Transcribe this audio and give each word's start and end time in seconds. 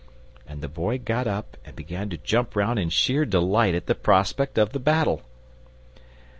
And 0.47 0.61
the 0.61 0.67
Boy 0.67 0.97
got 0.97 1.27
up 1.27 1.57
and 1.63 1.75
began 1.75 2.09
to 2.09 2.17
jump 2.17 2.55
round 2.55 2.79
in 2.79 2.89
sheer 2.89 3.23
delight 3.23 3.75
at 3.75 3.85
the 3.85 3.93
prospect 3.93 4.57
of 4.57 4.71
the 4.73 4.79
battle. 4.79 5.21